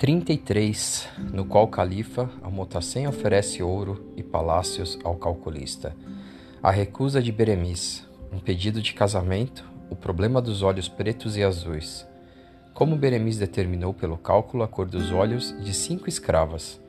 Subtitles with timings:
[0.00, 5.94] 33, no qual o califa Almotacem oferece ouro e palácios ao calculista.
[6.62, 12.08] A recusa de Beremis, um pedido de casamento, o problema dos olhos pretos e azuis.
[12.72, 16.80] Como Beremis determinou pelo cálculo a cor dos olhos de cinco escravas.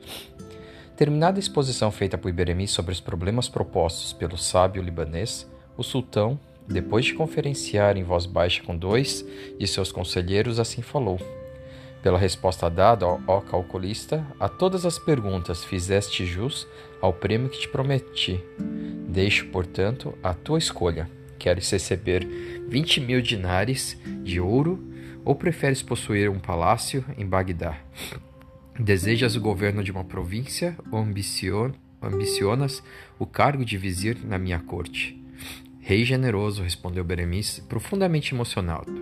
[0.96, 6.40] Terminada a exposição feita por Beremis sobre os problemas propostos pelo sábio libanês, o sultão,
[6.66, 9.22] depois de conferenciar em voz baixa com dois
[9.58, 11.18] de seus conselheiros, assim falou
[12.02, 16.66] pela resposta dada, ó calculista, a todas as perguntas fizeste jus
[17.00, 18.42] ao prêmio que te prometi.
[19.08, 21.08] Deixo, portanto, a tua escolha.
[21.38, 22.26] Queres receber
[22.68, 24.82] 20 mil dinares de ouro
[25.24, 27.78] ou preferes possuir um palácio em Bagdá?
[28.78, 32.82] Desejas o governo de uma província ou ambicionas
[33.18, 35.20] o cargo de vizir na minha corte?
[35.80, 39.01] Rei generoso, respondeu Beremice, profundamente emocionado.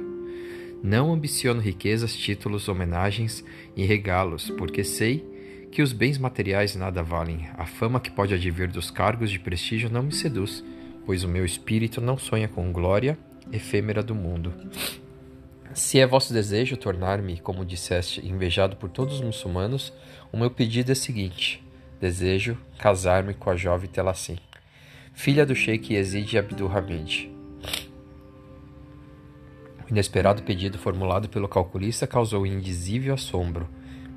[0.83, 3.45] Não ambiciono riquezas, títulos, homenagens
[3.77, 5.25] e regalos, porque sei
[5.71, 7.49] que os bens materiais nada valem.
[7.57, 10.65] A fama que pode advir dos cargos de prestígio não me seduz,
[11.05, 13.19] pois o meu espírito não sonha com glória
[13.53, 14.53] efêmera do mundo.
[15.75, 19.93] Se é vosso desejo tornar-me, como disseste, invejado por todos os muçulmanos,
[20.33, 21.63] o meu pedido é o seguinte:
[22.01, 24.39] desejo casar-me com a jovem Telassim,
[25.13, 27.40] filha do sheik Yazid Abdul Hamid.
[29.91, 33.69] O inesperado pedido formulado pelo calculista causou indizível assombro.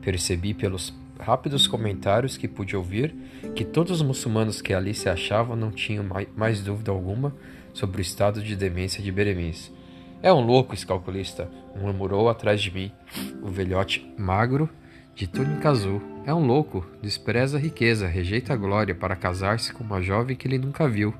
[0.01, 3.15] Percebi pelos rápidos comentários que pude ouvir
[3.55, 7.35] que todos os muçulmanos que ali se achavam não tinham mais dúvida alguma
[7.73, 9.71] sobre o estado de demência de Beremiz.
[10.21, 12.91] É um louco esse calculista, murmurou atrás de mim
[13.41, 14.69] o velhote magro
[15.15, 15.99] de túnica azul.
[16.23, 20.47] É um louco, despreza a riqueza, rejeita a glória para casar-se com uma jovem que
[20.47, 21.15] ele nunca viu.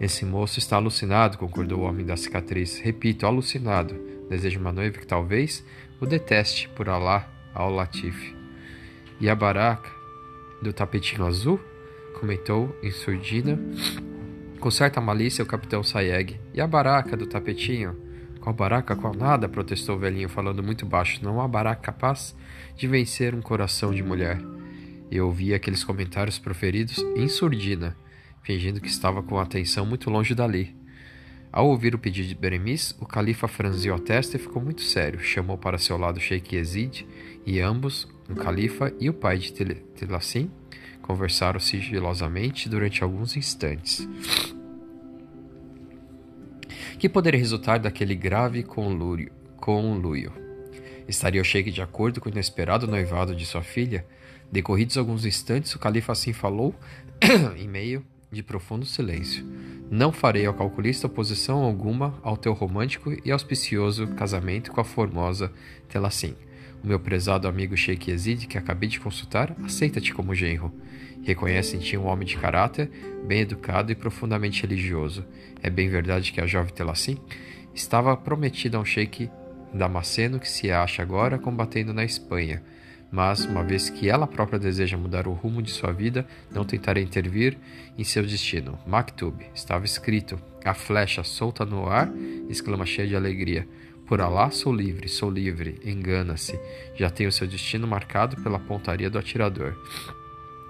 [0.00, 2.78] Esse moço está alucinado, concordou o homem da cicatriz.
[2.78, 3.94] Repito, alucinado.
[4.28, 5.64] Deseja uma noiva que talvez
[6.00, 8.34] o deteste por Alá ao Latif.
[9.20, 9.90] E a baraca
[10.60, 11.60] do tapetinho azul?
[12.18, 13.58] Comentou em surdina.
[14.58, 16.40] Com certa malícia o capitão Sayeg.
[16.52, 17.96] E a baraca do tapetinho?
[18.40, 19.48] Qual baraca, qual nada?
[19.48, 21.20] protestou o velhinho, falando muito baixo.
[21.22, 22.36] Não há baraca capaz
[22.76, 24.40] de vencer um coração de mulher.
[25.10, 27.96] Eu ouvi aqueles comentários proferidos em surdina
[28.44, 30.76] fingindo que estava com a atenção muito longe dali.
[31.50, 35.18] Ao ouvir o pedido de Beremis, o califa franziu a testa e ficou muito sério.
[35.20, 37.06] Chamou para seu lado Sheikh Yazid
[37.46, 40.50] e ambos, o califa e o pai de Telassim,
[41.00, 44.06] conversaram sigilosamente durante alguns instantes.
[46.98, 49.32] Que poderia resultar daquele grave conluio?
[49.56, 50.32] conluio?
[51.08, 54.06] Estaria o Sheikh de acordo com o inesperado noivado de sua filha?
[54.52, 56.74] Decorridos alguns instantes, o califa assim falou,
[57.56, 58.04] em meio
[58.34, 59.46] de profundo silêncio.
[59.90, 65.52] Não farei ao calculista oposição alguma ao teu romântico e auspicioso casamento com a formosa
[65.88, 66.34] Telassim.
[66.82, 70.72] O meu prezado amigo Sheikh Yazid, que acabei de consultar, aceita-te como genro.
[71.22, 72.90] Reconhece em ti um homem de caráter,
[73.26, 75.24] bem educado e profundamente religioso.
[75.62, 77.16] É bem verdade que a jovem Telassim
[77.74, 79.30] estava prometida a um sheik
[79.72, 82.62] damasceno que se acha agora combatendo na Espanha
[83.14, 87.04] mas, uma vez que ela própria deseja mudar o rumo de sua vida, não tentarei
[87.04, 87.56] intervir
[87.96, 88.76] em seu destino.
[88.84, 92.12] Maktub, estava escrito, a flecha solta no ar,
[92.48, 93.68] exclama cheia de alegria.
[94.04, 96.58] Por Alá, sou livre, sou livre, engana-se,
[96.96, 99.76] já tenho seu destino marcado pela pontaria do atirador.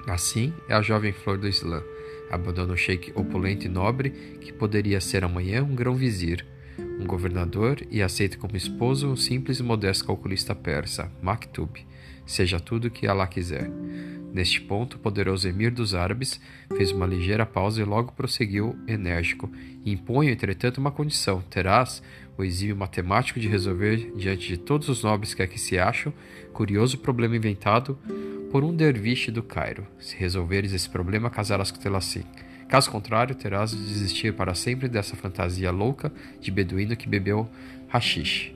[0.06, 1.83] Assim é a jovem flor do Islã.
[2.31, 4.10] Abandona o sheik opulento e nobre,
[4.43, 6.44] que poderia ser amanhã um grão-vizir,
[7.00, 11.81] um governador, e aceita como esposo um simples e modesto calculista persa, Maktub
[12.27, 13.71] seja tudo o que Allah quiser.
[14.33, 16.41] Neste ponto, o poderoso emir dos árabes
[16.77, 19.49] fez uma ligeira pausa e logo prosseguiu enérgico.
[19.85, 22.03] Imponho, entretanto, uma condição: terás
[22.37, 26.13] o exímio matemático de resolver, diante de todos os nobres que aqui se acham,
[26.53, 27.97] curioso problema inventado
[28.51, 29.87] por um derviche do Cairo.
[30.01, 32.25] Se resolveres esse problema, casarás com Telassim.
[32.69, 37.48] Caso contrário, terás de desistir para sempre dessa fantasia louca de beduíno que bebeu
[37.89, 38.53] hashish.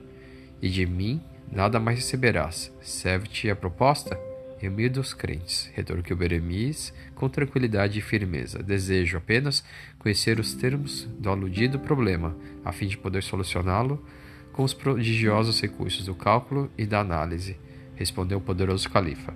[0.61, 2.71] E de mim nada mais receberás.
[2.81, 4.19] Serve-te a proposta?
[4.61, 8.61] Emir dos crentes, retorquiu Beremis com tranquilidade e firmeza.
[8.61, 9.63] Desejo apenas
[9.97, 14.03] conhecer os termos do aludido problema, a fim de poder solucioná-lo
[14.51, 17.55] com os prodigiosos recursos do cálculo e da análise,
[17.95, 19.33] respondeu o poderoso califa.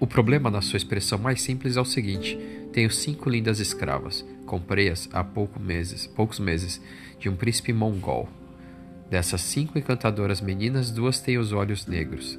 [0.00, 2.38] O problema, na sua expressão mais simples, é o seguinte:
[2.72, 4.24] tenho cinco lindas escravas.
[4.46, 6.80] Comprei-as há poucos meses, poucos meses
[7.18, 8.28] de um príncipe mongol.
[9.10, 12.38] Dessas cinco encantadoras meninas, duas têm os olhos negros.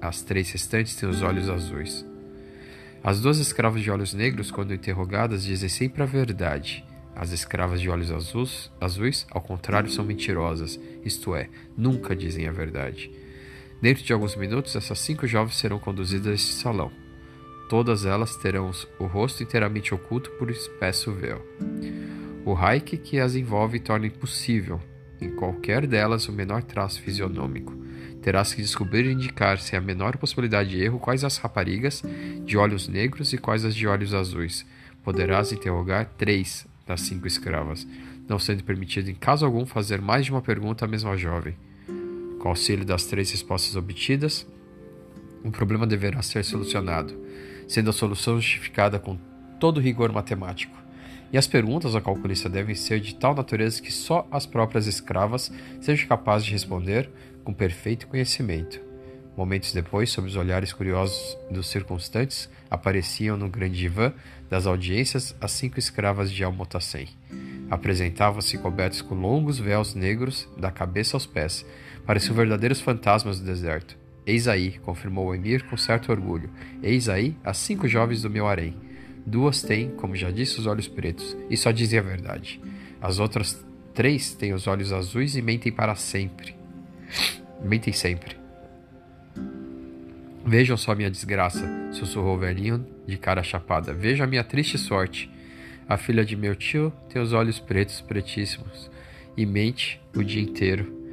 [0.00, 2.06] As três restantes têm os olhos azuis.
[3.02, 6.84] As duas escravas de olhos negros, quando interrogadas, dizem sempre a verdade.
[7.16, 12.52] As escravas de olhos azuis, azuis, ao contrário, são mentirosas, isto é, nunca dizem a
[12.52, 13.10] verdade.
[13.82, 16.90] Dentro de alguns minutos, essas cinco jovens serão conduzidas a este salão.
[17.68, 21.44] Todas elas terão o rosto inteiramente oculto por espesso véu.
[22.44, 24.80] O reiki que as envolve torna impossível,
[25.24, 27.72] em qualquer delas, o menor traço fisionômico.
[28.22, 32.02] Terás que descobrir e indicar sem a menor possibilidade de erro quais as raparigas
[32.44, 34.64] de olhos negros e quais as de olhos azuis.
[35.02, 37.86] Poderás interrogar três das cinco escravas,
[38.28, 41.54] não sendo permitido em caso algum fazer mais de uma pergunta à mesma jovem.
[42.38, 44.46] Com auxílio das três respostas obtidas,
[45.42, 47.14] o problema deverá ser solucionado,
[47.68, 49.18] sendo a solução justificada com
[49.60, 50.83] todo rigor matemático.
[51.34, 55.50] E as perguntas ao calculista devem ser de tal natureza que só as próprias escravas
[55.80, 57.10] sejam capazes de responder
[57.42, 58.80] com perfeito conhecimento.
[59.36, 64.12] Momentos depois, sob os olhares curiosos dos circunstantes, apareciam no grande divã
[64.48, 67.08] das audiências as cinco escravas de Almotacem.
[67.68, 71.66] Apresentavam-se cobertos com longos véus negros da cabeça aos pés.
[72.06, 73.98] Pareciam verdadeiros fantasmas do deserto.
[74.24, 76.48] Eis aí, confirmou o emir com certo orgulho.
[76.80, 78.83] Eis aí as cinco jovens do meu harém.
[79.26, 82.60] Duas têm, como já disse, os olhos pretos, e só dizem a verdade.
[83.00, 86.54] As outras três têm os olhos azuis e mentem para sempre.
[87.62, 88.36] Mentem sempre.
[90.44, 93.94] Vejam só minha desgraça, sussurrou o velhinho de cara chapada.
[93.94, 95.30] Vejam a minha triste sorte.
[95.88, 98.90] A filha de meu tio tem os olhos pretos, pretíssimos,
[99.36, 101.03] e mente o dia inteiro.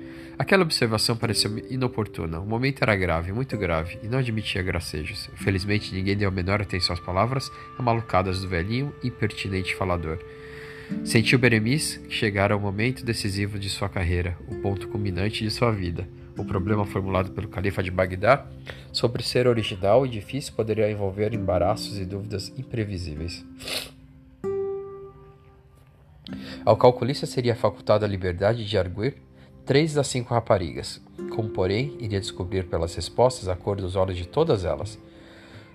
[0.41, 2.39] Aquela observação pareceu inoportuna.
[2.39, 5.29] O momento era grave, muito grave, e não admitia gracejos.
[5.35, 10.17] Felizmente, ninguém deu a menor atenção às palavras amalucadas do velhinho impertinente falador.
[11.05, 15.71] Sentiu Beremis que chegara o momento decisivo de sua carreira, o ponto culminante de sua
[15.71, 16.09] vida.
[16.35, 18.43] O problema formulado pelo califa de Bagdá
[18.91, 23.45] sobre ser original e difícil poderia envolver embaraços e dúvidas imprevisíveis.
[26.65, 29.17] Ao calculista seria facultada a liberdade de arguir
[29.65, 31.01] três das cinco raparigas,
[31.35, 34.97] como porém iria descobrir pelas respostas a cor dos olhos de todas elas.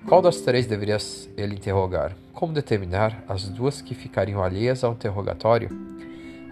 [0.06, 0.98] Qual das três deveria
[1.36, 2.16] ele interrogar?
[2.32, 5.68] Como determinar as duas que ficariam alheias ao interrogatório?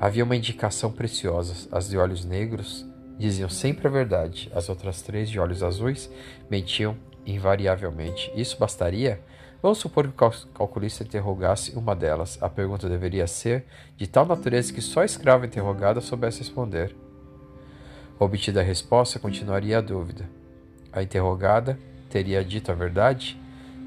[0.01, 1.69] Havia uma indicação preciosa.
[1.71, 2.85] As de olhos negros
[3.17, 6.11] diziam sempre a verdade, as outras três de olhos azuis
[6.51, 8.33] mentiam invariavelmente.
[8.35, 9.21] Isso bastaria?
[9.63, 12.37] Vamos supor que o calculista interrogasse uma delas.
[12.43, 13.65] A pergunta deveria ser
[13.97, 16.95] de tal natureza que só a escrava interrogada soubesse responder.
[18.19, 20.29] Obtida a resposta, continuaria a dúvida.
[20.93, 21.79] A interrogada
[22.09, 23.37] teria dito a verdade?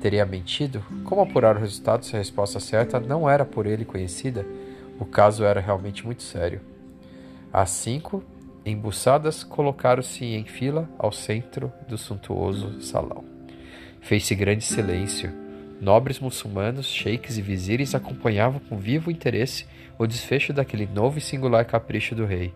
[0.02, 0.84] Teria mentido?
[1.06, 4.46] Como apurar o resultado se a resposta certa não era por ele conhecida?
[5.00, 6.60] O caso era realmente muito sério.
[7.54, 8.22] As cinco,
[8.66, 13.24] embuçadas, colocaram-se em fila ao centro do suntuoso salão.
[14.02, 15.32] Fez-se grande silêncio.
[15.80, 19.66] Nobres muçulmanos, sheiks e vizires acompanhavam com vivo interesse
[19.98, 22.54] o desfecho daquele novo e singular capricho do rei.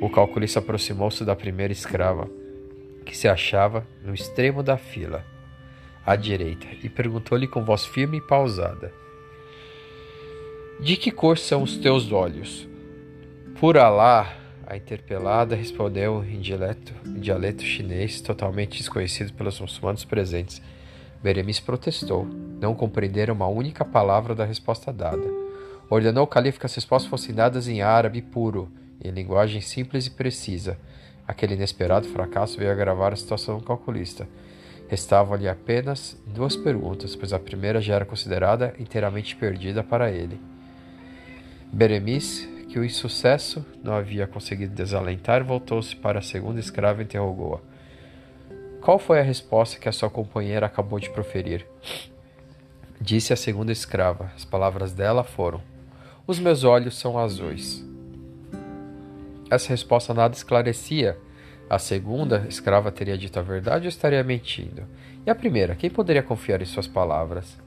[0.00, 2.28] O calculista aproximou-se da primeira escrava,
[3.04, 5.24] que se achava no extremo da fila,
[6.04, 8.92] à direita, e perguntou-lhe com voz firme e pausada:
[10.80, 12.68] De que cor são os teus olhos?
[13.58, 14.36] Por Alá,
[14.66, 20.60] a interpelada respondeu em dialeto, em dialeto chinês totalmente desconhecido pelos muçulmanos presentes.
[21.22, 22.26] Beremis protestou.
[22.60, 25.26] Não compreenderam uma única palavra da resposta dada.
[25.88, 28.70] Ordenou o califa que as respostas fossem dadas em árabe puro
[29.06, 30.78] em linguagem simples e precisa.
[31.26, 34.28] Aquele inesperado fracasso veio agravar a situação calculista.
[34.88, 40.40] Restavam-lhe apenas duas perguntas, pois a primeira já era considerada inteiramente perdida para ele.
[41.72, 47.60] Beremis, que o insucesso não havia conseguido desalentar, voltou-se para a segunda escrava e interrogou-a.
[48.80, 51.66] Qual foi a resposta que a sua companheira acabou de proferir?
[53.00, 54.30] Disse a segunda escrava.
[54.36, 55.60] As palavras dela foram:
[56.26, 57.84] Os meus olhos são azuis.
[59.48, 61.16] Essa resposta nada esclarecia.
[61.70, 64.84] A segunda, escrava teria dito a verdade ou estaria mentindo?
[65.24, 67.58] E a primeira, quem poderia confiar em suas palavras?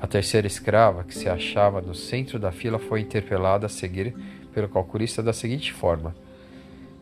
[0.00, 4.14] A terceira escrava, que se achava no centro da fila, foi interpelada a seguir
[4.52, 6.14] pelo calculista da seguinte forma: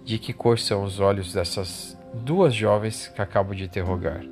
[0.05, 4.25] De que cor são os olhos dessas duas jovens que acabo de interrogar?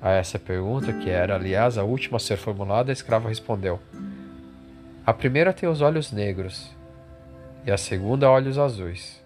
[0.00, 3.80] A essa pergunta, que era, aliás, a última a ser formulada, a escrava respondeu:
[5.04, 6.70] A primeira tem os olhos negros
[7.66, 9.22] e a segunda olhos azuis.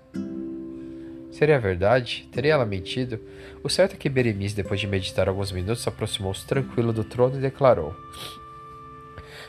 [1.31, 2.29] Seria verdade?
[2.33, 3.21] Teria ela mentido?
[3.63, 7.41] O certo é que Beremiz, depois de meditar alguns minutos, aproximou-se tranquilo do trono e
[7.41, 7.95] declarou: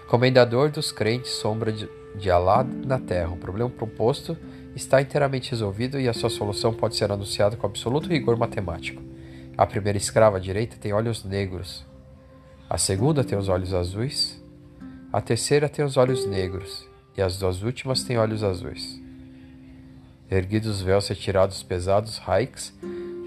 [0.07, 4.37] Comendador dos crentes, sombra de, de Alá na terra, o problema proposto
[4.75, 9.01] está inteiramente resolvido e a sua solução pode ser anunciada com absoluto rigor matemático.
[9.57, 11.85] A primeira escrava à direita tem olhos negros,
[12.69, 14.41] a segunda tem os olhos azuis,
[15.11, 16.88] a terceira tem os olhos negros
[17.19, 18.97] e as duas últimas têm olhos azuis.
[20.31, 22.73] Erguidos os véus retirados pesados, Raix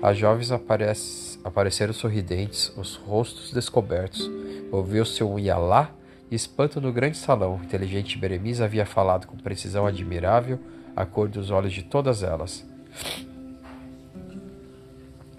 [0.03, 4.31] As jovens aparece, apareceram sorridentes, os rostos descobertos.
[4.71, 5.91] Ouviu-se um ialá
[6.31, 7.61] e espanto no grande salão.
[7.63, 10.59] Inteligente Beremiz havia falado com precisão admirável
[10.97, 12.67] a cor dos olhos de todas elas.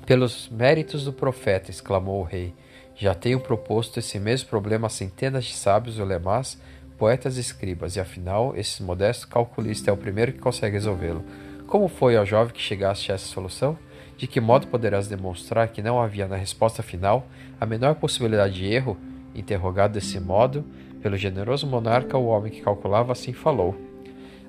[0.06, 2.54] Pelos méritos do profeta, exclamou o rei,
[2.96, 6.60] já tenho proposto esse mesmo problema a centenas de sábios ulemás,
[7.04, 11.22] poetas e escribas, e afinal, esse modesto calculista é o primeiro que consegue resolvê-lo.
[11.68, 13.78] Como foi ao jovem que chegaste a essa solução?
[14.16, 17.28] De que modo poderás demonstrar que não havia na resposta final
[17.60, 18.98] a menor possibilidade de erro?
[19.36, 20.64] Interrogado desse modo,
[21.02, 23.76] pelo generoso monarca, o homem que calculava assim falou.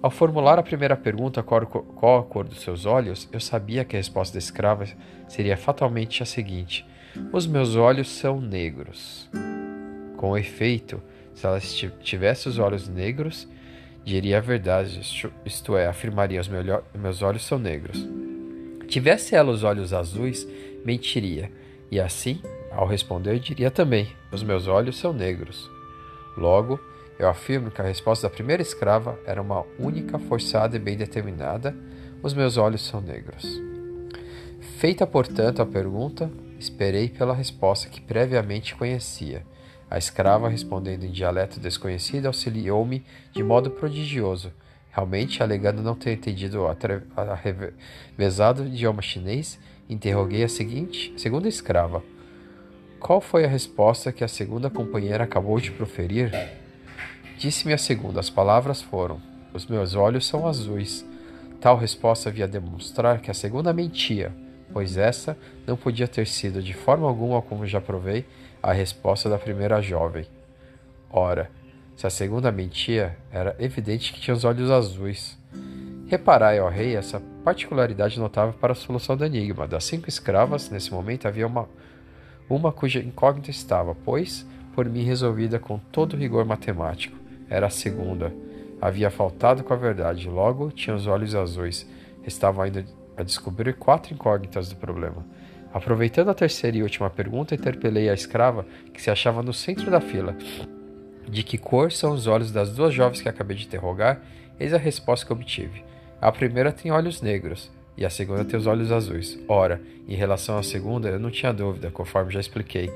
[0.00, 3.98] Ao formular a primeira pergunta, qual a cor dos seus olhos, eu sabia que a
[3.98, 4.86] resposta da escrava
[5.26, 6.86] seria fatalmente a seguinte:
[7.32, 9.28] Os meus olhos são negros.
[10.16, 11.02] Com efeito,
[11.34, 13.48] se ela tivesse os olhos negros,
[14.04, 15.00] diria a verdade,
[15.44, 18.06] isto é, afirmaria: Os meus olhos são negros.
[18.88, 20.46] Tivesse ela os olhos azuis,
[20.84, 21.50] mentiria,
[21.90, 25.70] e assim, ao responder, diria também: Os meus olhos são negros.
[26.36, 26.78] Logo,
[27.18, 31.74] eu afirmo que a resposta da primeira escrava era uma única, forçada e bem determinada:
[32.22, 33.60] os meus olhos são negros.
[34.78, 39.44] Feita, portanto, a pergunta, esperei pela resposta que previamente conhecia.
[39.90, 44.52] A escrava, respondendo em dialeto desconhecido, auxiliou-me de modo prodigioso,
[44.90, 46.76] realmente alegando não ter entendido o
[48.16, 49.58] revezado idioma chinês.
[49.88, 52.02] Interroguei a seguinte, segunda escrava:
[52.98, 56.32] Qual foi a resposta que a segunda companheira acabou de proferir?
[57.36, 59.20] Disse-me a segunda, as palavras foram:
[59.52, 61.04] Os meus olhos são azuis.
[61.60, 64.32] Tal resposta havia demonstrar que a segunda mentia,
[64.74, 68.26] pois essa não podia ter sido de forma alguma, como já provei,
[68.60, 70.26] a resposta da primeira jovem.
[71.08, 71.50] Ora,
[71.96, 75.38] se a segunda mentia, era evidente que tinha os olhos azuis.
[76.08, 79.68] Reparai, ó rei, essa particularidade notável para a solução do enigma.
[79.68, 81.68] Das cinco escravas, nesse momento havia uma,
[82.50, 88.32] uma cuja incógnita estava, pois, por mim resolvida com todo rigor matemático era a segunda.
[88.80, 91.88] Havia faltado com a verdade, logo tinha os olhos azuis.
[92.26, 92.84] Estava ainda
[93.16, 95.24] a descobrir quatro incógnitas do problema.
[95.72, 100.00] Aproveitando a terceira e última pergunta, interpelei a escrava que se achava no centro da
[100.00, 100.36] fila.
[101.28, 104.20] De que cor são os olhos das duas jovens que acabei de interrogar?
[104.60, 105.84] Eis a resposta que obtive.
[106.20, 109.38] A primeira tem olhos negros e a segunda tem os olhos azuis.
[109.48, 112.92] Ora, em relação à segunda, eu não tinha dúvida, conforme já expliquei.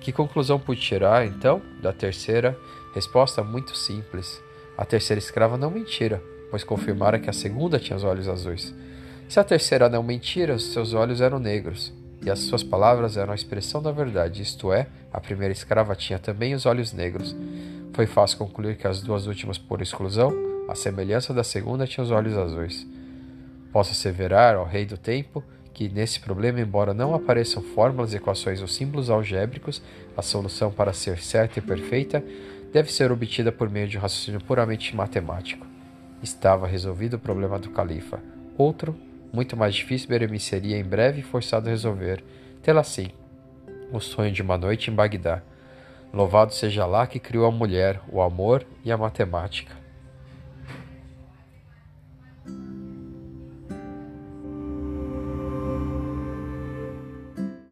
[0.00, 2.56] Que conclusão pude tirar, então, da terceira?
[2.94, 4.42] Resposta muito simples.
[4.76, 8.74] A terceira escrava não mentira, pois confirmara que a segunda tinha os olhos azuis.
[9.34, 11.92] Se a terceira não mentira, os seus olhos eram negros,
[12.24, 16.20] e as suas palavras eram a expressão da verdade, isto é, a primeira escrava tinha
[16.20, 17.34] também os olhos negros.
[17.94, 20.32] Foi fácil concluir que as duas últimas, por exclusão,
[20.68, 22.86] a semelhança da segunda, tinham os olhos azuis.
[23.72, 28.68] Posso asseverar, ó Rei do Tempo, que nesse problema, embora não apareçam fórmulas, equações ou
[28.68, 29.82] símbolos algébricos,
[30.16, 32.22] a solução para ser certa e perfeita
[32.72, 35.66] deve ser obtida por meio de um raciocínio puramente matemático.
[36.22, 38.22] Estava resolvido o problema do califa.
[38.56, 38.96] Outro,
[39.34, 42.22] muito mais difícil, Beremi seria em breve forçado a resolver.
[42.62, 43.08] Tê-la assim,
[43.92, 45.42] o sonho de uma noite em Bagdá.
[46.12, 49.83] Louvado seja lá que criou a mulher, o amor e a matemática.